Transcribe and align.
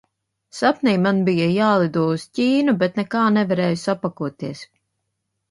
Sapnī 0.59 0.93
man 1.03 1.19
bija 1.27 1.49
jālido 1.55 2.05
uz 2.13 2.25
Ķīnu, 2.39 2.75
bet 2.85 2.99
nekā 3.01 3.27
nevarēju 3.37 3.83
sapakoties. 3.83 4.65